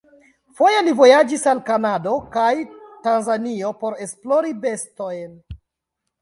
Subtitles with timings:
[0.59, 2.47] Foje li vojaĝis al Kanado kaj
[3.09, 5.31] Tanzanio por esplori bestojn.